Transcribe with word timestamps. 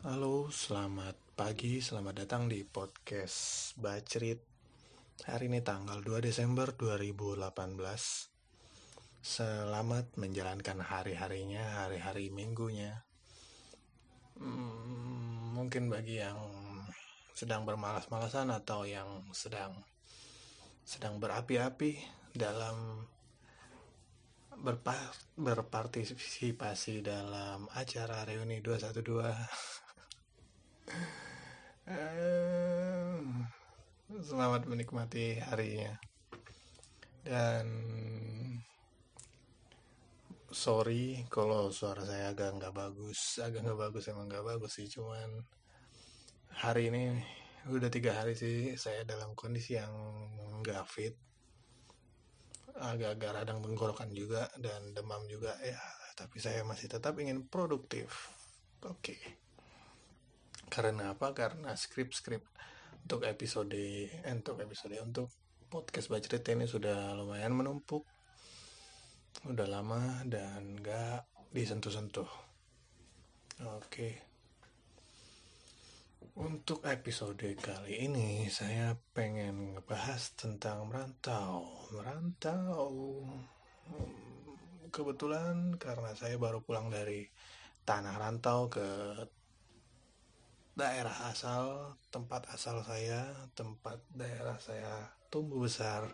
Halo, 0.00 0.48
selamat 0.48 1.36
pagi, 1.36 1.84
selamat 1.84 2.24
datang 2.24 2.48
di 2.48 2.64
podcast 2.64 3.76
Bacrit. 3.76 4.40
Hari 5.28 5.52
ini 5.52 5.60
tanggal 5.60 6.00
2 6.00 6.24
Desember 6.24 6.72
2018 6.72 7.44
Selamat 9.20 10.08
menjalankan 10.16 10.80
hari-harinya, 10.80 11.84
hari-hari 11.84 12.32
minggunya. 12.32 13.04
Hmm, 14.40 15.52
Mungkin 15.52 15.92
bagi 15.92 16.24
yang 16.24 16.48
sedang 17.36 17.68
bermalas-malasan 17.68 18.56
atau 18.56 18.88
yang 18.88 19.28
sedang 19.36 19.84
sedang 20.80 21.20
berapi-api 21.20 22.00
dalam 22.32 23.04
berpar 24.64 25.12
berpartisipasi 25.36 27.04
dalam 27.04 27.68
acara 27.76 28.24
reuni 28.24 28.64
212 28.64 29.89
selamat 34.30 34.68
menikmati 34.70 35.42
harinya. 35.42 35.96
Dan 37.26 37.66
sorry 40.52 41.26
kalau 41.26 41.72
suara 41.74 42.04
saya 42.06 42.30
agak 42.30 42.60
nggak 42.60 42.74
bagus. 42.76 43.42
Agak 43.42 43.66
nggak 43.66 43.80
bagus 43.90 44.06
emang 44.12 44.30
nggak 44.30 44.46
bagus 44.46 44.78
sih 44.78 44.86
cuman 44.86 45.44
hari 46.62 46.94
ini 46.94 47.18
udah 47.68 47.90
tiga 47.92 48.16
hari 48.16 48.38
sih 48.38 48.74
saya 48.76 49.02
dalam 49.02 49.34
kondisi 49.34 49.80
yang 49.80 49.92
nggak 50.62 50.84
fit. 50.86 51.16
Agak-agak 52.80 53.44
radang 53.44 53.66
tenggorokan 53.66 54.14
juga 54.14 54.46
dan 54.62 54.94
demam 54.94 55.26
juga 55.26 55.58
ya. 55.64 55.80
Tapi 56.14 56.36
saya 56.38 56.62
masih 56.62 56.86
tetap 56.86 57.18
ingin 57.18 57.44
produktif. 57.50 58.30
Oke. 58.86 59.16
okay. 59.16 59.20
Karena 60.70 61.18
apa? 61.18 61.34
Karena 61.34 61.74
skrip-skrip 61.74 62.46
untuk 63.04 63.26
episode 63.26 63.74
eh, 63.74 64.30
untuk 64.30 64.62
episode 64.62 64.94
untuk 65.02 65.28
podcast 65.66 66.06
bacrit 66.10 66.46
ini 66.46 66.70
sudah 66.70 67.18
lumayan 67.18 67.54
menumpuk. 67.54 68.06
Udah 69.46 69.66
lama 69.66 70.22
dan 70.26 70.78
gak 70.78 71.26
disentuh-sentuh. 71.50 72.26
Oke. 73.78 74.30
Untuk 76.38 76.86
episode 76.86 77.44
kali 77.58 78.06
ini 78.06 78.46
saya 78.46 78.94
pengen 79.14 79.74
ngebahas 79.74 80.38
tentang 80.38 80.86
merantau. 80.86 81.66
Merantau. 81.94 82.90
Kebetulan 84.90 85.78
karena 85.78 86.14
saya 86.14 86.38
baru 86.38 86.62
pulang 86.62 86.90
dari 86.90 87.26
tanah 87.86 88.14
rantau 88.18 88.70
ke 88.70 88.86
daerah 90.80 91.12
asal, 91.28 91.92
tempat 92.08 92.48
asal 92.56 92.80
saya, 92.80 93.28
tempat 93.52 94.00
daerah 94.16 94.56
saya 94.56 95.12
tumbuh 95.28 95.68
besar. 95.68 96.08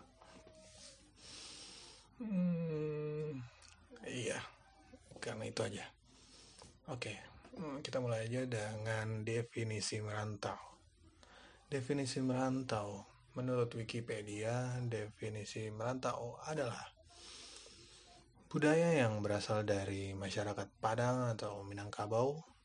Hmm, 2.19 3.39
iya, 4.03 4.35
karena 5.23 5.47
itu 5.47 5.63
aja. 5.63 5.87
Oke, 6.91 7.15
hmm, 7.55 7.79
kita 7.79 8.03
mulai 8.03 8.27
aja 8.27 8.43
dengan 8.43 9.23
definisi 9.23 10.03
merantau. 10.03 10.59
Definisi 11.71 12.19
merantau, 12.19 13.07
menurut 13.39 13.71
Wikipedia, 13.71 14.83
definisi 14.83 15.71
merantau 15.71 16.43
adalah 16.43 16.91
budaya 18.51 18.99
yang 18.99 19.23
berasal 19.23 19.63
dari 19.63 20.11
masyarakat 20.11 20.67
Padang 20.83 21.31
atau 21.31 21.63
Minangkabau 21.63 22.56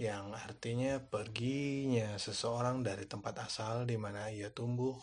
yang 0.00 0.32
artinya 0.32 0.96
perginya 0.96 2.16
seseorang 2.16 2.80
dari 2.80 3.04
tempat 3.04 3.44
asal 3.44 3.84
di 3.84 4.00
mana 4.00 4.32
ia 4.32 4.48
tumbuh 4.48 4.96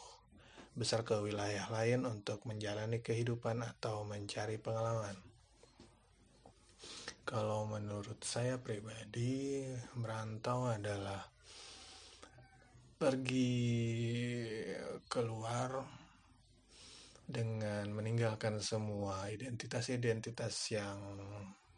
besar 0.73 1.05
ke 1.05 1.13
wilayah 1.21 1.69
lain 1.69 2.09
untuk 2.09 2.41
menjalani 2.49 3.05
kehidupan 3.05 3.61
atau 3.61 4.01
mencari 4.09 4.57
pengalaman. 4.57 5.13
Kalau 7.29 7.69
menurut 7.69 8.17
saya 8.25 8.57
pribadi, 8.57 9.69
merantau 10.01 10.65
adalah 10.65 11.21
pergi 12.97 13.53
keluar 15.05 15.85
dengan 17.21 17.85
meninggalkan 17.93 18.57
semua 18.57 19.29
identitas-identitas 19.29 20.73
yang 20.73 20.97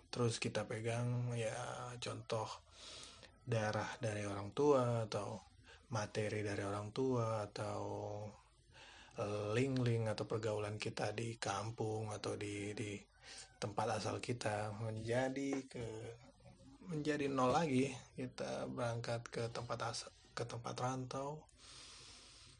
terus 0.08 0.40
kita 0.40 0.64
pegang 0.64 1.36
ya 1.36 1.92
contoh 2.00 2.48
darah 3.50 3.90
dari 3.98 4.30
orang 4.30 4.54
tua 4.54 5.10
atau 5.10 5.42
materi 5.90 6.46
dari 6.46 6.62
orang 6.62 6.94
tua 6.94 7.50
atau 7.50 7.82
eh, 9.18 9.48
link-link 9.58 10.06
atau 10.06 10.30
pergaulan 10.30 10.78
kita 10.78 11.10
di 11.18 11.34
kampung 11.42 12.14
atau 12.14 12.38
di 12.38 12.78
di 12.78 12.94
tempat 13.58 14.00
asal 14.00 14.22
kita 14.22 14.72
menjadi 14.80 15.66
ke 15.66 15.86
menjadi 16.94 17.26
nol 17.30 17.52
lagi 17.54 17.90
kita 18.14 18.70
berangkat 18.70 19.26
ke 19.34 19.44
tempat 19.50 19.94
asal 19.94 20.10
ke 20.38 20.46
tempat 20.46 20.78
rantau 20.78 21.42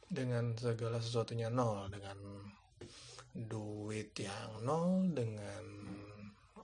dengan 0.10 0.58
segala 0.58 0.98
sesuatunya 0.98 1.54
nol 1.54 1.88
dengan 1.94 2.18
duit 3.34 4.12
yang 4.18 4.66
nol 4.66 5.06
dengan 5.14 5.66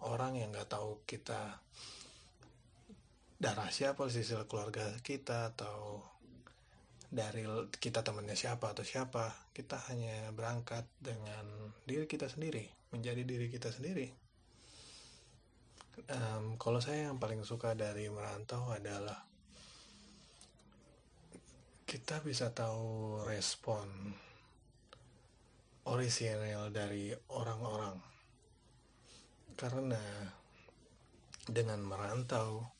orang 0.02 0.36
yang 0.36 0.50
nggak 0.50 0.70
tahu 0.70 1.02
kita 1.06 1.62
darah 3.46 3.70
siapa 3.70 4.10
sisi 4.10 4.34
keluarga 4.50 4.90
kita 5.06 5.54
atau 5.54 6.02
dari 7.14 7.46
kita 7.78 8.02
temannya 8.02 8.34
siapa 8.34 8.74
atau 8.74 8.82
siapa. 8.82 9.54
Kita 9.54 9.78
hanya 9.94 10.34
berangkat 10.34 10.90
dengan 10.98 11.46
diri 11.86 12.10
kita 12.10 12.26
sendiri 12.26 12.66
menjadi 12.90 13.22
diri 13.22 13.46
kita 13.54 13.70
sendiri. 13.70 14.10
Um, 16.10 16.58
kalau 16.58 16.82
saya 16.82 17.14
yang 17.14 17.22
paling 17.22 17.46
suka 17.46 17.78
dari 17.78 18.10
merantau 18.10 18.74
adalah 18.74 19.22
kita 21.86 22.26
bisa 22.26 22.50
tahu 22.50 23.22
respon 23.30 23.86
orisinal 25.86 26.74
dari 26.74 27.14
orang-orang. 27.30 28.02
Karena 29.54 30.02
dengan 31.46 31.86
merantau 31.86 32.75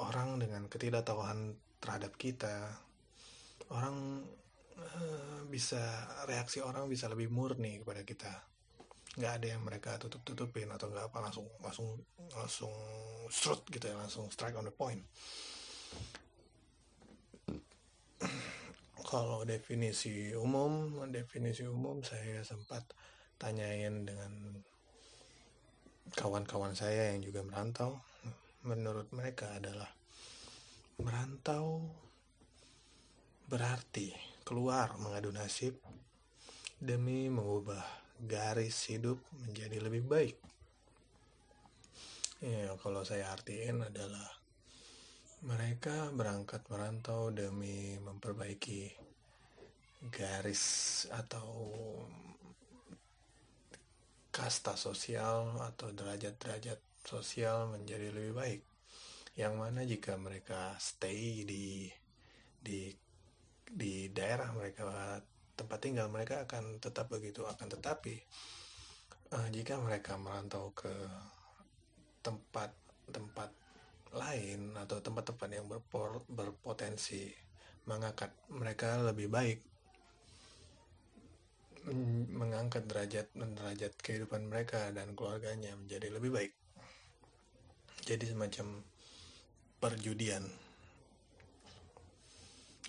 orang 0.00 0.42
dengan 0.42 0.66
ketidaktahuan 0.66 1.54
terhadap 1.78 2.16
kita 2.18 2.74
orang 3.70 4.24
uh, 4.78 5.40
bisa 5.48 5.80
reaksi 6.26 6.60
orang 6.60 6.90
bisa 6.90 7.06
lebih 7.08 7.30
murni 7.30 7.80
kepada 7.80 8.02
kita. 8.02 8.32
Nggak 9.14 9.32
ada 9.38 9.46
yang 9.46 9.62
mereka 9.62 9.94
tutup 10.02 10.26
tutupin 10.26 10.66
atau 10.74 10.90
nggak 10.90 11.14
apa 11.14 11.18
langsung 11.22 11.46
langsung 11.62 12.02
langsung 12.34 12.74
strut 13.30 13.62
gitu 13.70 13.94
ya 13.94 13.94
langsung 13.94 14.26
strike 14.30 14.58
on 14.58 14.66
the 14.66 14.74
point. 14.74 15.02
Kalau 19.14 19.46
definisi 19.46 20.34
umum 20.34 20.98
definisi 21.12 21.62
umum 21.62 22.02
saya 22.02 22.42
sempat 22.42 22.82
tanyain 23.38 24.02
dengan 24.02 24.58
kawan-kawan 26.18 26.74
saya 26.74 27.14
yang 27.14 27.22
juga 27.22 27.46
merantau 27.46 28.02
menurut 28.64 29.12
mereka 29.12 29.52
adalah 29.60 29.88
merantau 31.00 31.84
berarti 33.44 34.08
keluar 34.44 34.96
mengadu 34.96 35.28
nasib 35.28 35.76
demi 36.80 37.28
mengubah 37.28 37.84
garis 38.24 38.88
hidup 38.88 39.20
menjadi 39.44 39.84
lebih 39.84 40.04
baik. 40.08 40.36
Ya, 42.44 42.72
kalau 42.80 43.04
saya 43.04 43.32
artiin 43.32 43.84
adalah 43.84 44.28
mereka 45.44 46.08
berangkat 46.12 46.64
merantau 46.72 47.28
demi 47.32 48.00
memperbaiki 48.00 48.92
garis 50.08 51.04
atau 51.12 51.48
kasta 54.32 54.76
sosial 54.76 55.56
atau 55.60 55.92
derajat-derajat 55.92 56.93
sosial 57.04 57.70
menjadi 57.70 58.10
lebih 58.10 58.32
baik. 58.34 58.60
Yang 59.36 59.54
mana 59.54 59.80
jika 59.84 60.16
mereka 60.16 60.74
stay 60.80 61.44
di 61.44 61.86
di 62.64 62.90
di 63.64 64.08
daerah 64.08 64.48
mereka 64.56 65.20
tempat 65.54 65.78
tinggal 65.78 66.10
mereka 66.10 66.48
akan 66.48 66.82
tetap 66.82 67.12
begitu 67.12 67.46
akan 67.46 67.70
tetapi 67.70 68.14
uh, 69.34 69.48
jika 69.54 69.78
mereka 69.78 70.18
merantau 70.18 70.74
ke 70.74 70.90
tempat-tempat 72.24 73.50
lain 74.14 74.78
atau 74.78 75.02
tempat-tempat 75.02 75.48
yang 75.50 75.66
berpor, 75.66 76.22
berpotensi 76.30 77.34
mengangkat 77.84 78.30
mereka 78.48 79.02
lebih 79.02 79.28
baik 79.28 79.60
mengangkat 82.32 82.88
derajat 82.88 83.28
derajat 83.36 83.92
kehidupan 84.00 84.48
mereka 84.48 84.88
dan 84.96 85.12
keluarganya 85.12 85.76
menjadi 85.76 86.16
lebih 86.16 86.32
baik 86.32 86.52
jadi 88.04 88.36
semacam 88.36 88.84
perjudian. 89.80 90.44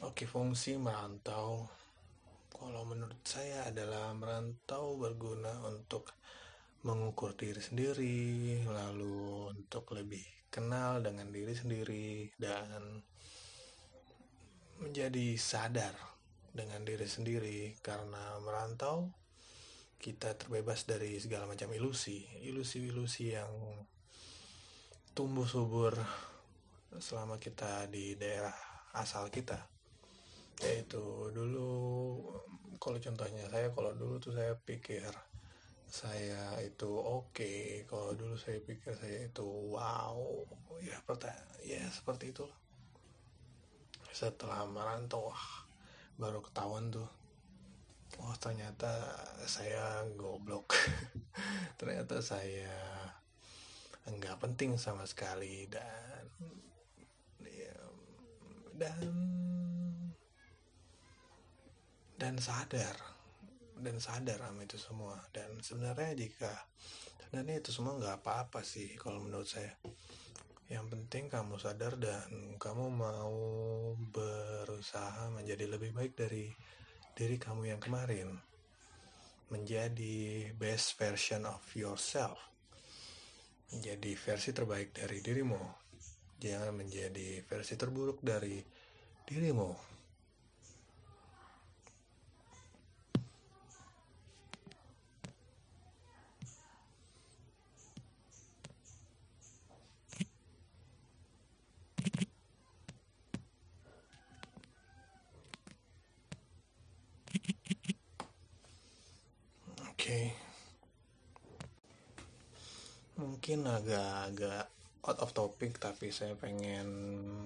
Oke, 0.03 0.27
fungsi 0.27 0.75
merantau. 0.75 1.71
Kalau 2.51 2.83
menurut 2.83 3.23
saya 3.23 3.71
adalah 3.71 4.11
merantau 4.11 4.99
berguna 4.99 5.55
untuk 5.71 6.11
mengukur 6.83 7.31
diri 7.39 7.63
sendiri, 7.63 8.19
lalu 8.67 9.55
untuk 9.55 9.95
lebih 9.95 10.23
kenal 10.51 10.99
dengan 10.99 11.31
diri 11.31 11.55
sendiri 11.55 12.35
dan 12.35 12.99
menjadi 14.83 15.39
sadar 15.39 15.95
dengan 16.51 16.83
diri 16.83 17.07
sendiri. 17.07 17.79
Karena 17.79 18.35
merantau 18.43 19.15
kita 19.95 20.35
terbebas 20.35 20.83
dari 20.83 21.15
segala 21.23 21.47
macam 21.47 21.71
ilusi, 21.71 22.27
ilusi-ilusi 22.43 23.31
yang 23.31 23.51
tumbuh 25.15 25.47
subur 25.47 25.95
selama 26.99 27.39
kita 27.39 27.87
di 27.87 28.19
daerah 28.19 28.51
asal 28.91 29.31
kita. 29.31 29.55
Yaitu 30.59 31.31
dulu 31.31 31.71
kalau 32.75 32.99
contohnya 32.99 33.47
saya 33.47 33.71
kalau 33.71 33.95
dulu 33.95 34.19
tuh 34.19 34.35
saya 34.35 34.51
pikir 34.59 35.07
saya 35.87 36.59
itu 36.59 36.91
oke 36.91 37.31
okay. 37.31 37.87
kalau 37.87 38.11
dulu 38.11 38.35
saya 38.35 38.59
pikir 38.59 38.91
saya 38.91 39.31
itu 39.31 39.47
wow 39.71 40.19
ya 40.83 40.99
ya 41.63 41.79
seperti 41.87 42.35
itu 42.35 42.43
setelah 44.11 44.67
merantau 44.67 45.31
wah 45.31 45.45
baru 46.19 46.43
ketahuan 46.43 46.91
tuh 46.91 47.07
oh 48.19 48.35
ternyata 48.39 48.91
saya 49.47 50.03
goblok 50.19 50.75
ternyata 51.79 52.19
saya 52.19 52.75
enggak 54.05 54.37
penting 54.37 54.77
sama 54.77 55.05
sekali 55.09 55.65
dan 55.69 56.25
dan 58.75 59.07
dan 62.19 62.35
sadar 62.35 63.15
dan 63.79 63.97
sadar 63.99 64.39
sama 64.39 64.61
itu 64.63 64.77
semua. 64.79 65.15
Dan 65.31 65.59
sebenarnya 65.59 66.15
jika 66.15 66.51
sebenarnya 67.27 67.59
itu 67.59 67.71
semua 67.75 67.99
nggak 67.99 68.23
apa-apa 68.23 68.63
sih 68.63 68.95
kalau 68.95 69.23
menurut 69.23 69.47
saya. 69.47 69.75
Yang 70.65 70.97
penting 70.97 71.23
kamu 71.29 71.61
sadar 71.61 71.93
dan 71.99 72.57
kamu 72.57 72.89
mau 72.89 73.37
berusaha 74.09 75.29
menjadi 75.29 75.69
lebih 75.69 75.93
baik 75.93 76.17
dari 76.17 76.49
diri 77.13 77.37
kamu 77.37 77.75
yang 77.75 77.81
kemarin. 77.83 78.33
Menjadi 79.53 80.49
best 80.57 80.97
version 80.97 81.45
of 81.45 81.61
yourself 81.77 82.54
menjadi 83.73 84.11
versi 84.13 84.49
terbaik 84.53 84.93
dari 84.93 85.17
dirimu. 85.23 85.61
Jangan 86.37 86.75
menjadi 86.75 87.41
versi 87.47 87.73
terburuk 87.79 88.21
dari 88.21 88.61
dirimu 89.25 89.95
okay. 110.05 110.37
Mungkin 113.45 113.69
agak-agak 113.69 114.65
out 115.05 115.21
of 115.21 115.29
topic 115.37 115.77
tapi 115.77 116.09
saya 116.09 116.33
pengen 116.33 116.89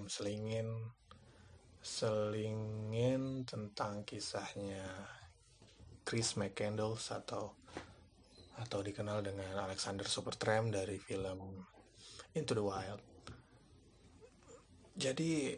selingin 0.08 0.96
selingin 1.76 3.44
tentang 3.44 4.08
kisahnya 4.08 4.80
Chris 6.00 6.40
McCandles 6.40 7.04
atau 7.12 7.52
atau 8.64 8.80
dikenal 8.80 9.20
dengan 9.20 9.60
Alexander 9.60 10.08
Supertramp 10.08 10.72
dari 10.72 10.96
film 10.96 11.68
Into 12.32 12.56
the 12.56 12.64
Wild. 12.64 13.04
Jadi 14.96 15.52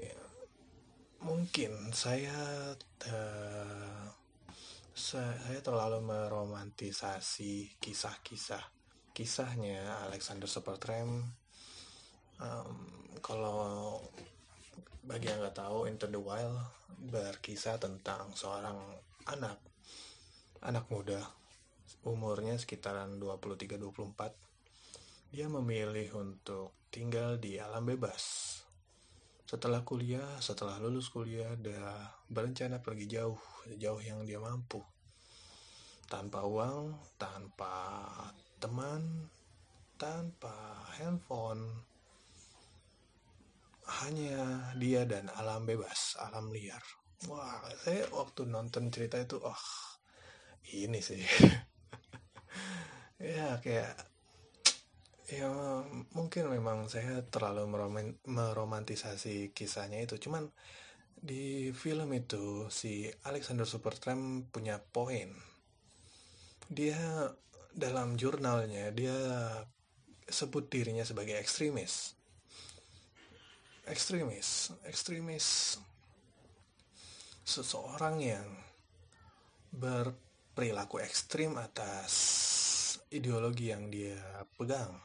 mungkin 1.23 1.95
saya 1.95 2.75
uh, 3.15 4.07
saya 4.91 5.59
terlalu 5.63 6.03
meromantisasi 6.03 7.79
kisah-kisah 7.79 8.82
kisahnya 9.13 10.09
Alexander 10.09 10.49
Supertramp 10.49 11.29
um, 12.41 12.73
kalau 13.21 14.01
bagi 15.05 15.29
yang 15.29 15.45
nggak 15.45 15.57
tahu 15.57 15.89
Into 15.89 16.09
the 16.09 16.21
Wild 16.21 16.57
berkisah 17.13 17.77
tentang 17.77 18.33
seorang 18.33 18.79
anak 19.29 19.61
anak 20.65 20.89
muda 20.89 21.21
umurnya 22.09 22.59
sekitaran 22.59 23.21
23-24 23.21 25.33
dia 25.33 25.49
memilih 25.49 26.13
untuk 26.19 26.73
tinggal 26.89 27.41
di 27.41 27.57
alam 27.57 27.89
bebas 27.89 28.53
setelah 29.53 29.85
kuliah, 29.85 30.41
setelah 30.41 30.81
lulus 30.81 31.13
kuliah, 31.13 31.53
dia 31.61 32.09
berencana 32.33 32.81
pergi 32.81 33.05
jauh, 33.05 33.37
jauh 33.77 34.01
yang 34.01 34.25
dia 34.25 34.41
mampu. 34.41 34.81
Tanpa 36.13 36.45
uang, 36.45 36.93
tanpa 37.17 37.73
teman, 38.61 39.33
tanpa 39.97 40.85
handphone. 41.01 41.65
Hanya 44.05 44.77
dia 44.77 45.09
dan 45.09 45.33
alam 45.33 45.65
bebas, 45.65 46.21
alam 46.21 46.53
liar. 46.53 46.85
Wah, 47.33 47.65
saya 47.81 48.05
waktu 48.13 48.45
nonton 48.45 48.93
cerita 48.93 49.17
itu, 49.17 49.41
oh, 49.41 49.65
ini 50.77 51.01
sih. 51.01 51.17
ya, 53.33 53.57
kayak 53.65 53.97
ya 55.33 55.49
mungkin 56.13 56.53
memang 56.53 56.93
saya 56.93 57.25
terlalu 57.25 57.65
meromantisasi 58.29 59.57
kisahnya 59.57 60.05
itu 60.05 60.21
cuman 60.21 60.53
di 61.17 61.73
film 61.73 62.13
itu 62.13 62.69
si 62.69 63.09
Alexander 63.25 63.65
Supertramp 63.65 64.53
punya 64.53 64.77
poin 64.77 65.52
dia 66.73 67.29
dalam 67.73 68.17
jurnalnya 68.17 68.93
dia 68.93 69.17
sebut 70.29 70.69
dirinya 70.73 71.05
sebagai 71.05 71.37
ekstremis. 71.37 72.17
Ekstremis. 73.85 74.73
Ekstremis. 74.89 75.77
Seseorang 77.43 78.17
yang 78.23 78.49
berperilaku 79.73 81.03
ekstrim 81.05 81.59
atas 81.61 82.13
ideologi 83.13 83.69
yang 83.69 83.93
dia 83.93 84.47
pegang. 84.57 84.97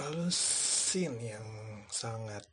Lalu 0.00 0.32
scene 0.32 1.18
yang 1.20 1.46
sangat 1.92 2.46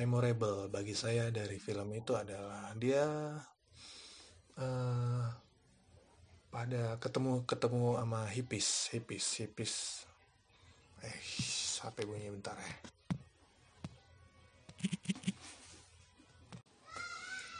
memorable 0.00 0.72
bagi 0.72 0.96
saya 0.96 1.28
dari 1.28 1.60
film 1.60 1.92
itu 1.92 2.16
adalah 2.16 2.72
dia 2.78 3.36
uh, 4.60 5.28
pada 6.48 6.96
ketemu 6.96 7.44
ketemu 7.44 8.00
sama 8.00 8.20
hippies 8.32 8.88
hippies 8.92 9.26
hippies 9.44 9.74
eh 11.04 11.20
sampai 11.76 12.08
bunyi 12.08 12.32
bentar 12.32 12.56
ya. 12.56 12.72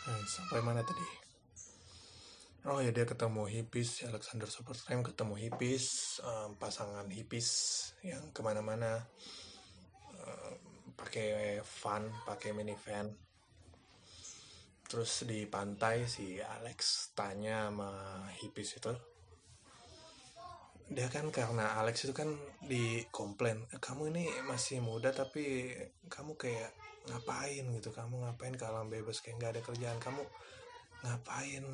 Eh, 0.06 0.22
sampai 0.24 0.62
mana 0.62 0.80
tadi? 0.80 1.06
Oh 2.66 2.80
ya 2.82 2.90
dia 2.90 3.04
ketemu 3.06 3.46
hippies 3.46 4.02
Alexander 4.06 4.48
Supertramp 4.48 5.06
ketemu 5.06 5.34
hippies 5.38 6.18
um, 6.24 6.56
pasangan 6.58 7.06
hippies 7.12 7.50
yang 8.02 8.32
ke 8.32 8.40
mana-mana. 8.42 9.04
Um, 10.16 10.54
pakai 10.96 11.60
van 11.60 12.08
pakai 12.24 12.56
minivan 12.56 13.12
terus 14.86 15.26
di 15.26 15.42
pantai 15.50 16.06
si 16.06 16.38
Alex 16.38 17.10
tanya 17.18 17.66
sama 17.70 17.90
hippies 18.38 18.78
itu. 18.78 18.94
Dia 20.86 21.10
kan 21.10 21.34
karena 21.34 21.74
Alex 21.82 22.06
itu 22.06 22.14
kan 22.14 22.30
di 22.62 23.02
komplain 23.10 23.66
kamu 23.82 24.14
ini 24.14 24.24
masih 24.46 24.78
muda 24.78 25.10
tapi 25.10 25.74
kamu 26.06 26.38
kayak 26.38 26.70
ngapain 27.10 27.66
gitu? 27.74 27.90
Kamu 27.90 28.22
ngapain 28.22 28.54
kalau 28.54 28.86
bebas 28.86 29.18
kayak 29.18 29.42
nggak 29.42 29.52
ada 29.58 29.62
kerjaan? 29.66 29.98
Kamu 29.98 30.22
ngapain 31.02 31.64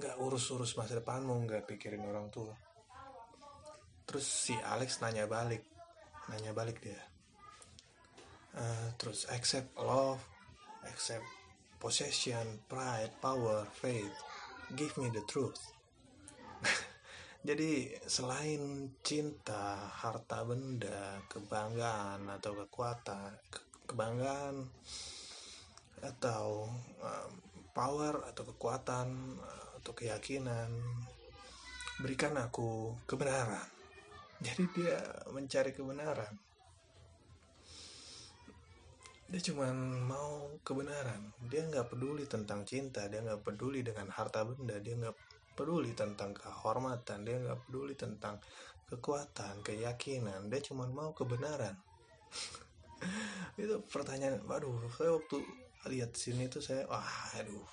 nggak 0.00 0.16
urus-urus 0.16 0.80
masa 0.80 0.96
depanmu 0.96 1.44
nggak 1.44 1.68
pikirin 1.68 2.00
orang 2.08 2.32
tua? 2.32 2.56
Terus 4.08 4.24
si 4.24 4.56
Alex 4.56 5.04
nanya 5.04 5.28
balik 5.28 5.60
nanya 6.32 6.56
balik 6.56 6.80
dia. 6.80 6.98
Uh, 8.56 8.88
terus 8.96 9.28
accept 9.28 9.68
love 9.76 10.24
accept 10.88 11.35
possession 11.78 12.60
pride 12.66 13.12
power 13.20 13.68
faith 13.76 14.12
give 14.74 14.96
me 14.98 15.12
the 15.12 15.22
truth. 15.28 15.60
Jadi 17.48 17.94
selain 18.10 18.90
cinta 19.06 19.78
harta 19.86 20.42
benda 20.42 21.22
kebanggaan 21.30 22.26
atau 22.26 22.58
kekuatan 22.66 23.30
kebanggaan 23.86 24.66
atau 26.02 26.66
um, 26.98 27.30
power 27.70 28.26
atau 28.26 28.42
kekuatan 28.50 29.38
atau 29.78 29.92
keyakinan 29.94 30.74
berikan 32.02 32.34
aku 32.34 32.98
kebenaran. 33.06 33.62
Jadi 34.42 34.64
dia 34.74 34.98
mencari 35.30 35.70
kebenaran 35.70 36.45
dia 39.26 39.40
cuma 39.50 39.66
mau 40.06 40.54
kebenaran. 40.62 41.34
Dia 41.50 41.66
nggak 41.66 41.90
peduli 41.90 42.30
tentang 42.30 42.62
cinta 42.62 43.10
dia 43.10 43.18
nggak 43.22 43.42
peduli 43.42 43.82
dengan 43.82 44.06
harta 44.14 44.46
benda 44.46 44.78
dia 44.78 44.94
nggak 44.94 45.16
peduli 45.58 45.90
tentang 45.98 46.30
kehormatan 46.30 47.26
dia 47.26 47.36
nggak 47.42 47.66
peduli 47.66 47.98
tentang 47.98 48.38
kekuatan 48.86 49.66
keyakinan. 49.66 50.46
Dia 50.46 50.62
cuma 50.62 50.86
mau 50.86 51.10
kebenaran. 51.10 51.74
Itu 53.60 53.82
pertanyaan 53.90 54.46
waduh 54.46 54.86
saya 54.94 55.18
waktu 55.18 55.42
lihat 55.90 56.14
sini 56.14 56.46
tuh 56.46 56.62
saya 56.62 56.86
wah 56.86 57.34
aduh 57.34 57.66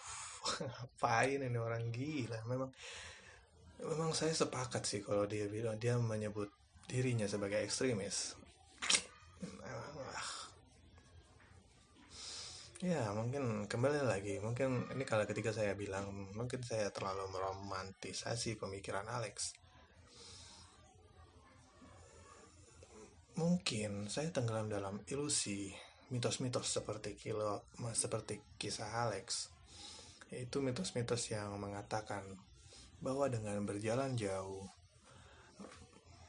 ngapain 0.65 1.37
ini 1.37 1.59
orang 1.61 1.93
gila? 1.93 2.41
Memang 2.49 2.73
memang 3.77 4.11
saya 4.17 4.33
sepakat 4.33 4.89
sih 4.89 5.05
kalau 5.05 5.29
dia 5.29 5.45
bilang 5.45 5.77
dia 5.77 6.01
menyebut 6.01 6.49
dirinya 6.89 7.29
sebagai 7.29 7.61
ekstremis 7.61 8.42
Ya, 12.83 13.15
mungkin 13.15 13.63
kembali 13.71 14.03
lagi. 14.03 14.43
Mungkin 14.43 14.91
ini 14.91 15.07
kalau 15.07 15.23
ketika 15.23 15.55
saya 15.55 15.71
bilang, 15.71 16.11
mungkin 16.35 16.59
saya 16.67 16.91
terlalu 16.91 17.31
meromantisasi 17.31 18.59
pemikiran 18.59 19.07
Alex. 19.07 19.55
Mungkin 23.39 24.11
saya 24.11 24.35
tenggelam 24.35 24.67
dalam 24.67 24.99
ilusi 25.07 25.71
mitos-mitos 26.11 26.67
seperti 26.67 27.15
kilo 27.15 27.71
seperti 27.95 28.43
kisah 28.59 29.07
Alex. 29.07 29.47
Itu 30.27 30.59
mitos-mitos 30.59 31.23
yang 31.31 31.55
mengatakan 31.55 32.35
bahwa 32.99 33.31
dengan 33.31 33.63
berjalan 33.63 34.19
jauh 34.19 34.67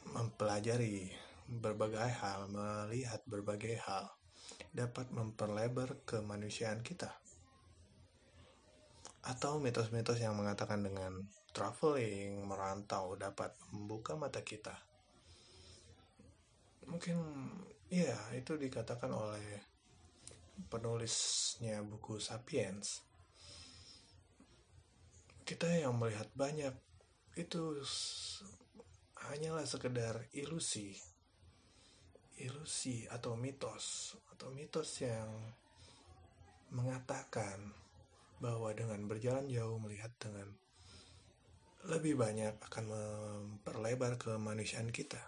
mempelajari 0.07 1.11
berbagai 1.51 2.15
hal, 2.23 2.47
melihat 2.47 3.27
berbagai 3.27 3.75
hal, 3.83 4.07
dapat 4.75 5.15
memperlebar 5.15 6.03
kemanusiaan 6.03 6.83
kita. 6.83 7.15
Atau 9.23 9.63
mitos-mitos 9.63 10.19
yang 10.19 10.35
mengatakan 10.35 10.83
dengan 10.83 11.31
traveling, 11.55 12.43
merantau 12.43 13.15
dapat 13.15 13.55
membuka 13.71 14.19
mata 14.19 14.43
kita. 14.43 14.75
Mungkin 16.91 17.17
ya 17.89 18.19
itu 18.35 18.59
dikatakan 18.59 19.09
oleh 19.15 19.63
penulisnya 20.69 21.81
buku 21.87 22.19
Sapiens. 22.19 23.01
Kita 25.47 25.71
yang 25.71 25.97
melihat 25.97 26.29
banyak 26.35 26.75
itu 27.39 27.79
hanyalah 29.31 29.65
sekedar 29.65 30.29
ilusi 30.35 31.14
ilusi 32.43 33.07
atau 33.11 33.39
mitos 33.39 34.17
atau 34.35 34.51
mitos 34.51 34.91
yang 35.05 35.31
mengatakan 36.75 37.71
bahwa 38.43 38.75
dengan 38.75 39.07
berjalan 39.07 39.47
jauh 39.47 39.79
melihat 39.79 40.11
dengan 40.19 40.51
lebih 41.85 42.17
banyak 42.17 42.57
akan 42.65 42.85
memperlebar 42.89 44.17
kemanusiaan 44.17 44.89
kita. 44.89 45.21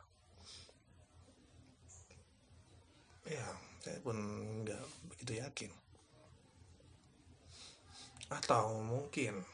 Ya, 3.29 3.45
saya 3.85 3.99
pun 4.01 4.17
nggak 4.65 4.85
begitu 5.13 5.39
yakin. 5.43 5.73
Atau 8.33 8.83
mungkin 8.83 9.45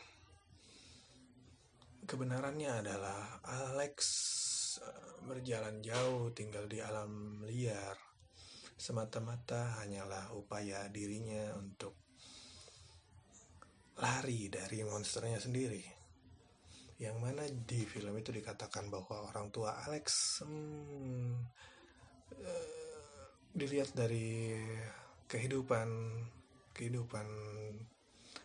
kebenarannya 2.07 2.87
adalah 2.87 3.43
Alex 3.45 3.97
berjalan 5.27 5.83
jauh 5.83 6.31
tinggal 6.33 6.65
di 6.71 6.79
alam 6.79 7.43
liar. 7.45 7.97
Semata-mata 8.79 9.83
hanyalah 9.83 10.35
upaya 10.35 10.91
dirinya 10.91 11.55
untuk 11.59 11.95
lari 14.03 14.51
dari 14.51 14.83
monsternya 14.83 15.39
sendiri. 15.39 15.85
Yang 16.99 17.17
mana 17.19 17.43
di 17.47 17.83
film 17.87 18.15
itu 18.19 18.31
dikatakan 18.31 18.91
bahwa 18.91 19.31
orang 19.31 19.51
tua 19.55 19.83
Alex 19.87 20.39
hmm, 20.47 21.35
uh, 22.43 23.27
dilihat 23.55 23.95
dari 23.95 24.55
kehidupan 25.27 25.89
kehidupan 26.73 27.27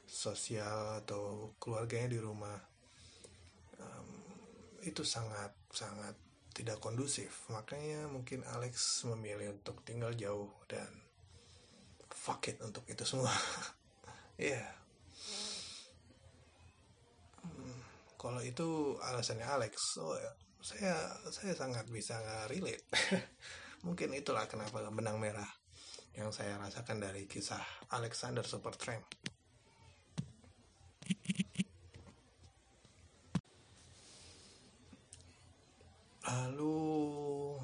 sosial 0.06 1.04
atau 1.04 1.56
keluarganya 1.60 2.16
di 2.16 2.20
rumah 2.20 2.58
um, 3.80 4.10
itu 4.84 5.04
sangat 5.04 5.57
sangat 5.78 6.18
tidak 6.58 6.82
kondusif. 6.82 7.46
Makanya 7.54 8.10
mungkin 8.10 8.42
Alex 8.50 9.06
memilih 9.06 9.54
untuk 9.54 9.86
tinggal 9.86 10.18
jauh 10.18 10.50
dan 10.66 10.90
fuck 12.10 12.50
it 12.50 12.58
untuk 12.66 12.82
itu 12.90 13.06
semua. 13.06 13.30
ya. 14.42 14.58
yeah. 14.58 14.70
Hmm, 17.46 17.78
kalau 18.18 18.42
itu 18.42 18.98
alasannya 19.06 19.46
Alex, 19.46 20.02
oh 20.02 20.18
ya, 20.18 20.32
saya 20.66 20.98
saya 21.30 21.54
sangat 21.54 21.86
bisa 21.94 22.18
relate. 22.50 22.90
mungkin 23.86 24.18
itulah 24.18 24.50
kenapa 24.50 24.82
benang 24.90 25.22
merah 25.22 25.48
yang 26.18 26.34
saya 26.34 26.58
rasakan 26.58 26.98
dari 26.98 27.30
kisah 27.30 27.62
Alexander 27.94 28.42
Supertramp. 28.42 29.06
Lalu 36.28 37.56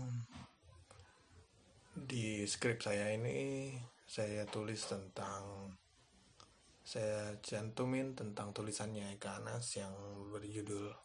di 1.99 2.47
skrip 2.47 2.79
saya 2.79 3.11
ini 3.11 3.75
saya 4.07 4.47
tulis 4.47 4.79
tentang 4.87 5.67
saya 6.79 7.35
cantumin 7.43 8.15
tentang 8.15 8.55
tulisannya 8.55 9.19
Eka 9.19 9.43
Anas 9.43 9.67
yang 9.75 9.91
berjudul 10.31 10.95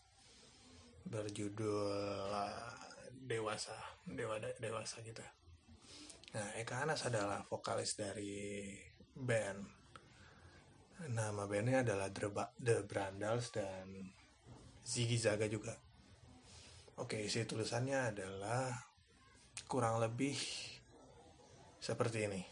berjudul 1.10 2.30
uh, 2.30 2.78
dewasa 3.26 3.74
dewa 4.06 4.38
dewasa 4.62 5.02
gitu. 5.02 5.26
Nah 6.38 6.54
Eka 6.62 6.86
Anas 6.86 7.10
adalah 7.10 7.42
vokalis 7.42 7.98
dari 7.98 8.70
band. 9.18 9.66
Nama 11.10 11.42
bandnya 11.42 11.82
adalah 11.82 12.06
The 12.54 12.86
Brandals 12.86 13.50
dan 13.50 14.14
Ziggy 14.86 15.18
Zaga 15.18 15.50
juga. 15.50 15.87
Oke, 16.98 17.22
isi 17.22 17.46
tulisannya 17.46 18.10
adalah 18.10 18.74
kurang 19.70 20.02
lebih 20.02 20.34
seperti 21.78 22.26
ini. 22.26 22.42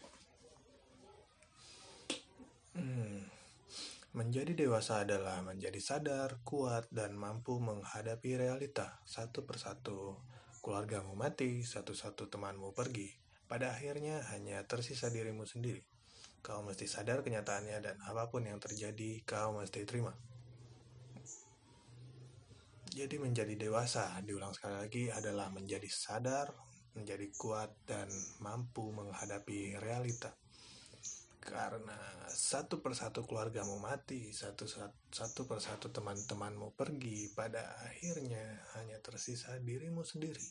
Hmm. 2.79 3.27
Menjadi 4.15 4.55
dewasa 4.55 5.03
adalah 5.03 5.43
menjadi 5.43 5.83
sadar, 5.83 6.39
kuat, 6.47 6.87
dan 6.95 7.19
mampu 7.19 7.59
menghadapi 7.59 8.39
realita. 8.39 9.03
Satu 9.03 9.43
persatu, 9.43 10.15
keluargamu 10.63 11.11
mati, 11.11 11.67
satu-satu 11.67 12.31
temanmu 12.31 12.71
pergi. 12.71 13.11
Pada 13.51 13.75
akhirnya 13.75 14.23
hanya 14.31 14.63
tersisa 14.63 15.11
dirimu 15.11 15.43
sendiri. 15.43 15.83
Kau 16.39 16.63
mesti 16.63 16.87
sadar 16.87 17.19
kenyataannya 17.19 17.77
dan 17.83 17.99
apa 17.99 18.31
pun 18.31 18.47
yang 18.47 18.63
terjadi, 18.63 19.27
kau 19.27 19.59
mesti 19.59 19.83
terima. 19.83 20.15
Jadi 22.97 23.21
menjadi 23.21 23.53
dewasa, 23.53 24.09
diulang 24.25 24.57
sekali 24.57 24.73
lagi, 24.73 25.03
adalah 25.13 25.53
menjadi 25.53 25.85
sadar, 25.85 26.49
menjadi 26.97 27.29
kuat, 27.37 27.69
dan 27.85 28.09
mampu 28.41 28.89
menghadapi 28.89 29.77
realita. 29.77 30.33
Karena 31.37 31.93
satu 32.25 32.81
persatu 32.81 33.21
keluargamu 33.21 33.77
mati, 33.77 34.33
satu, 34.33 34.65
satu 35.13 35.45
persatu 35.45 35.93
teman-temanmu 35.93 36.73
pergi, 36.73 37.29
pada 37.37 37.77
akhirnya 37.85 38.65
hanya 38.73 38.97
tersisa 38.97 39.53
dirimu 39.61 40.01
sendiri. 40.01 40.41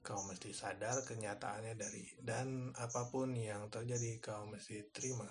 Kau 0.00 0.24
mesti 0.24 0.56
sadar 0.56 1.04
kenyataannya 1.04 1.76
dari 1.76 2.08
dan 2.24 2.72
apa 2.72 3.12
pun 3.12 3.36
yang 3.36 3.68
terjadi 3.68 4.16
kau 4.16 4.48
mesti 4.48 4.88
terima. 4.96 5.28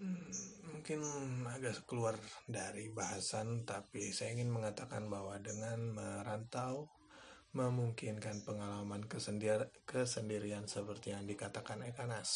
Mungkin 0.00 1.00
agak 1.44 1.84
keluar 1.84 2.16
dari 2.48 2.88
bahasan, 2.88 3.68
tapi 3.68 4.12
saya 4.16 4.32
ingin 4.32 4.48
mengatakan 4.48 5.12
bahwa 5.12 5.36
dengan 5.38 5.92
merantau 5.92 6.88
memungkinkan 7.52 8.46
pengalaman 8.46 9.04
kesendir 9.04 9.68
kesendirian 9.84 10.64
seperti 10.64 11.12
yang 11.12 11.28
dikatakan 11.28 11.84
Ekanas. 11.84 12.30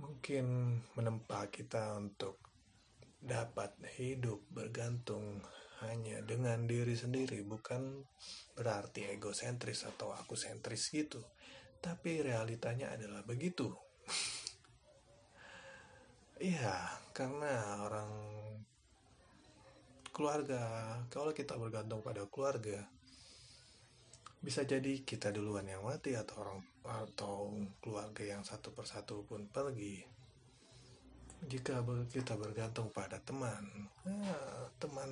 Mungkin 0.00 0.44
menempa 0.96 1.46
kita 1.52 1.94
untuk 2.00 2.40
dapat 3.22 3.78
hidup 3.94 4.42
bergantung 4.50 5.38
hanya 5.86 6.18
dengan 6.26 6.66
diri 6.66 6.98
sendiri 6.98 7.46
bukan 7.46 8.02
berarti 8.58 9.06
egosentris 9.14 9.86
atau 9.86 10.10
aku 10.10 10.34
sentris 10.34 10.90
gitu 10.90 11.22
tapi 11.78 12.22
realitanya 12.22 12.90
adalah 12.94 13.22
begitu 13.22 13.70
iya 16.42 16.74
karena 17.14 17.86
orang 17.86 18.10
keluarga 20.10 20.98
kalau 21.06 21.30
kita 21.30 21.54
bergantung 21.54 22.02
pada 22.02 22.26
keluarga 22.26 22.82
bisa 24.42 24.66
jadi 24.66 25.06
kita 25.06 25.30
duluan 25.30 25.70
yang 25.70 25.86
mati 25.86 26.18
atau 26.18 26.42
orang 26.42 26.58
atau 26.82 27.54
keluarga 27.78 28.26
yang 28.26 28.42
satu 28.42 28.74
persatu 28.74 29.22
pun 29.22 29.46
pergi. 29.46 30.02
Jika 31.46 31.78
kita 32.10 32.34
bergantung 32.34 32.90
pada 32.90 33.22
teman 33.22 33.62
ya, 34.02 34.66
teman 34.82 35.10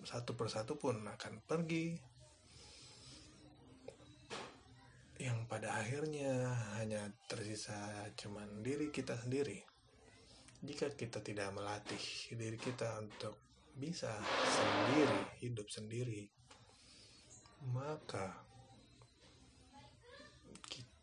satu 0.00 0.32
persatu 0.32 0.80
pun 0.80 0.96
akan 1.04 1.44
pergi. 1.44 1.92
Yang 5.20 5.38
pada 5.44 5.76
akhirnya 5.76 6.56
hanya 6.80 7.12
tersisa 7.28 8.08
cuman 8.16 8.64
diri 8.64 8.88
kita 8.88 9.12
sendiri 9.12 9.75
jika 10.64 10.92
kita 10.94 11.20
tidak 11.20 11.52
melatih 11.52 12.00
diri 12.32 12.56
kita 12.56 13.00
untuk 13.02 13.36
bisa 13.76 14.16
sendiri 14.48 15.20
hidup 15.44 15.68
sendiri 15.68 16.24
maka 17.72 18.46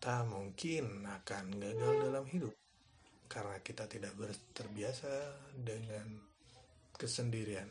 kita 0.04 0.24
mungkin 0.28 1.04
akan 1.08 1.46
gagal 1.60 1.94
dalam 2.08 2.26
hidup 2.28 2.56
karena 3.32 3.58
kita 3.66 3.90
tidak 3.90 4.14
terbiasa 4.54 5.10
dengan 5.58 6.06
kesendirian. 6.94 7.66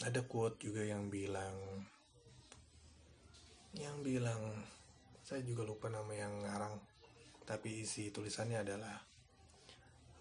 Ada 0.00 0.24
quote 0.24 0.58
juga 0.58 0.82
yang 0.82 1.12
bilang 1.12 1.54
yang 3.78 4.02
bilang 4.02 4.40
saya 5.22 5.46
juga 5.46 5.62
lupa 5.62 5.86
nama 5.86 6.10
yang 6.10 6.42
ngarang 6.42 6.74
tapi 7.50 7.82
isi 7.82 8.14
tulisannya 8.14 8.62
adalah 8.62 8.94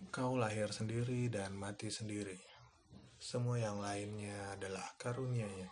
kau 0.10 0.34
lahir 0.34 0.74
sendiri 0.74 1.30
dan 1.30 1.54
mati 1.54 1.94
sendiri 1.94 2.50
semua 3.20 3.60
yang 3.60 3.84
lainnya 3.84 4.56
adalah 4.56 4.96
karunia-Nya. 4.96 5.68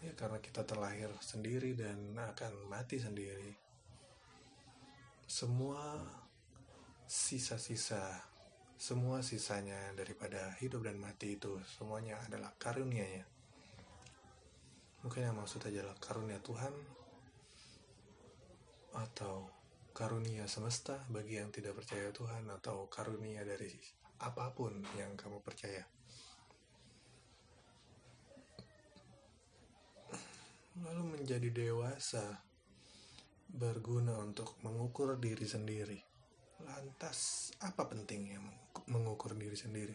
Ya, 0.00 0.12
karena 0.16 0.40
kita 0.40 0.64
terlahir 0.64 1.12
sendiri 1.20 1.76
dan 1.76 2.16
akan 2.16 2.64
mati 2.64 2.96
sendiri. 2.96 3.52
Semua 5.28 6.00
sisa-sisa, 7.04 8.24
semua 8.80 9.20
sisanya 9.20 9.92
daripada 9.92 10.56
hidup 10.64 10.88
dan 10.88 10.96
mati 10.96 11.36
itu, 11.36 11.60
semuanya 11.76 12.16
adalah 12.24 12.56
karunia-Nya. 12.56 13.28
Mungkin 15.04 15.28
yang 15.28 15.36
maksud 15.36 15.60
adalah 15.68 15.92
karunia 16.00 16.40
Tuhan 16.40 16.72
atau 18.96 19.44
karunia 19.94 20.50
semesta 20.50 20.98
bagi 21.08 21.38
yang 21.38 21.54
tidak 21.54 21.78
percaya 21.78 22.10
Tuhan 22.10 22.50
atau 22.50 22.90
karunia 22.90 23.46
dari 23.46 23.70
apa 24.20 24.50
pun 24.50 24.82
yang 24.98 25.14
kamu 25.14 25.38
percaya. 25.40 25.86
lalu 30.82 31.18
menjadi 31.18 31.54
dewasa 31.54 32.42
berguna 33.46 34.18
untuk 34.18 34.58
mengukur 34.66 35.14
diri 35.22 35.46
sendiri. 35.46 35.98
Lantas, 36.66 37.50
apa 37.62 37.86
pentingnya 37.86 38.42
mengukur 38.90 39.38
diri 39.38 39.54
sendiri? 39.54 39.94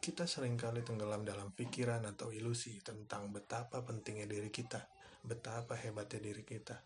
Kita 0.00 0.24
sering 0.24 0.56
kali 0.56 0.80
tenggelam 0.80 1.28
dalam 1.28 1.52
pikiran 1.52 2.08
atau 2.08 2.32
ilusi 2.32 2.80
tentang 2.80 3.28
betapa 3.28 3.84
pentingnya 3.84 4.24
diri 4.24 4.48
kita, 4.48 4.80
betapa 5.20 5.76
hebatnya 5.76 6.24
diri 6.24 6.40
kita. 6.40 6.80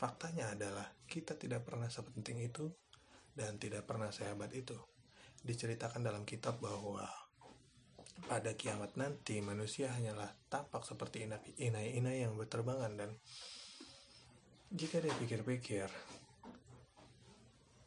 Faktanya 0.00 0.56
adalah 0.56 0.88
kita 1.04 1.36
tidak 1.36 1.68
pernah 1.68 1.84
sepenting 1.92 2.40
itu 2.40 2.64
dan 3.36 3.60
tidak 3.60 3.84
pernah 3.84 4.08
sehebat 4.08 4.48
itu. 4.56 4.72
Diceritakan 5.44 6.00
dalam 6.00 6.24
kitab 6.24 6.56
bahwa 6.56 7.04
pada 8.24 8.56
kiamat 8.56 8.96
nanti 8.96 9.44
manusia 9.44 9.92
hanyalah 9.92 10.32
tampak 10.48 10.88
seperti 10.88 11.28
inai-inai 11.60 12.24
yang 12.24 12.32
berterbangan 12.32 12.96
dan 12.96 13.10
jika 14.72 15.04
dia 15.04 15.12
pikir-pikir 15.20 15.88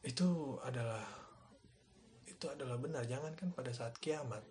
itu 0.04 0.30
adalah 0.68 1.06
itu 2.28 2.46
adalah 2.50 2.76
benar 2.76 3.08
jangankan 3.08 3.56
pada 3.56 3.72
saat 3.72 3.96
kiamat 4.04 4.44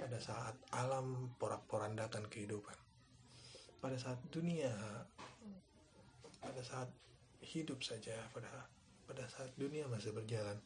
pada 0.00 0.18
saat 0.18 0.58
alam 0.74 1.30
porak-porandakan 1.38 2.26
kehidupan 2.26 2.74
pada 3.78 3.94
saat 3.94 4.18
dunia 4.34 4.74
saat 6.62 6.86
hidup 7.42 7.82
saja 7.82 8.14
pada 8.30 8.70
pada 9.06 9.28
saat 9.28 9.50
dunia 9.58 9.86
masih 9.90 10.12
berjalan 10.14 10.62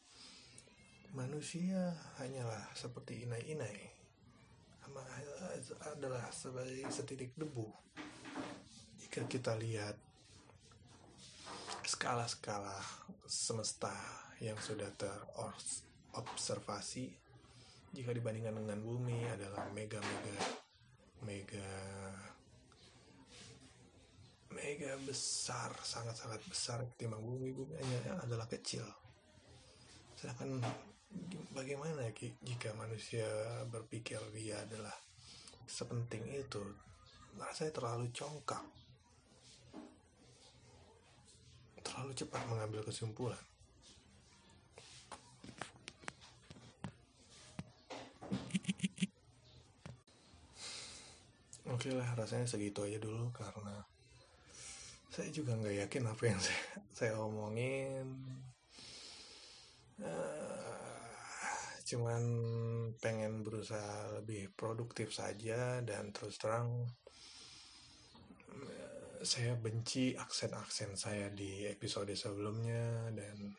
manusia 1.17 1.97
hanyalah 2.21 2.69
seperti 2.77 3.25
inai-inai. 3.25 3.97
Adalah 5.97 6.29
sebagai 6.31 6.87
setitik 6.93 7.33
debu. 7.35 7.73
Jika 9.01 9.25
kita 9.29 9.57
lihat 9.59 9.97
skala-skala 11.87 12.83
semesta 13.25 13.93
yang 14.43 14.59
sudah 14.61 14.91
terobservasi 14.99 17.15
jika 17.97 18.13
dibandingkan 18.13 18.53
dengan 18.53 18.85
bumi 18.85 19.25
adalah 19.25 19.73
mega 19.73 19.97
mega 20.03 20.37
mega 21.25 21.65
mega 24.67 24.99
besar 25.07 25.71
sangat-sangat 25.79 26.43
besar 26.51 26.83
ketimbang 26.91 27.23
bumi. 27.23 27.55
Bumi 27.55 27.79
hanya 27.79 28.19
adalah 28.19 28.51
kecil. 28.51 28.83
Sedangkan 30.19 30.59
bagaimana 31.55 32.11
jika 32.19 32.75
manusia 32.75 33.31
berpikir 33.71 34.19
dia 34.35 34.59
adalah 34.67 34.91
sepenting 35.71 36.27
itu 36.35 36.59
rasanya 37.39 37.71
terlalu 37.79 38.11
congkak. 38.11 38.67
Terlalu 41.87 42.13
cepat 42.19 42.43
mengambil 42.51 42.83
kesimpulan. 42.83 43.39
Oke 51.71 51.95
lah, 51.95 52.19
rasanya 52.19 52.51
segitu 52.51 52.83
aja 52.83 52.99
dulu 52.99 53.31
karena 53.31 53.87
saya 55.17 55.33
juga 55.33 55.57
nggak 55.57 55.89
yakin 55.89 56.05
apa 56.13 56.23
yang 56.29 56.41
saya, 56.45 56.65
saya 56.93 57.13
omongin. 57.25 58.21
Uh, 59.97 60.77
cuman 61.89 62.23
pengen 63.01 63.41
berusaha 63.41 64.21
lebih 64.21 64.53
produktif 64.53 65.17
saja 65.17 65.81
dan 65.81 66.13
terus 66.13 66.37
terang 66.37 66.93
saya 69.25 69.57
benci 69.57 70.13
aksen-aksen 70.13 71.01
saya 71.01 71.33
di 71.33 71.65
episode 71.65 72.13
sebelumnya 72.13 73.09
dan 73.17 73.57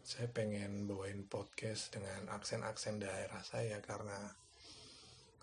saya 0.00 0.32
pengen 0.32 0.88
bawain 0.88 1.28
podcast 1.28 1.92
dengan 1.92 2.32
aksen-aksen 2.32 2.96
daerah 2.96 3.44
saya 3.44 3.76
karena 3.84 4.32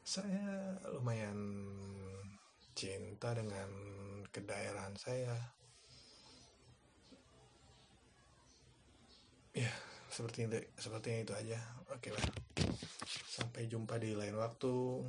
saya 0.01 0.73
lumayan 0.89 1.37
cinta 2.77 3.33
dengan 3.33 3.65
kedaerahan 4.29 4.93
saya. 4.93 5.33
Ya 9.57 9.73
seperti 10.13 10.45
itu 10.45 10.61
sepertinya 10.77 11.19
itu 11.25 11.33
aja. 11.33 11.59
Oke 11.89 12.13
lah. 12.13 12.21
Sampai 13.33 13.65
jumpa 13.65 13.97
di 13.97 14.13
lain 14.13 14.37
waktu. 14.37 15.01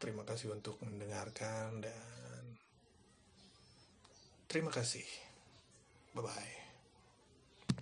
Terima 0.00 0.24
kasih 0.24 0.56
untuk 0.56 0.80
mendengarkan 0.80 1.84
dan 1.84 2.44
terima 4.48 4.72
kasih. 4.72 5.04
Bye 6.16 6.24
bye 6.24 6.59